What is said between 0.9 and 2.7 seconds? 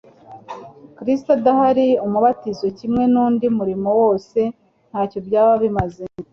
Kristo adahari, umubatizo